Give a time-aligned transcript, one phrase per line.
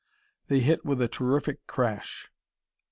[0.47, 2.31] They hit with a terrific crash.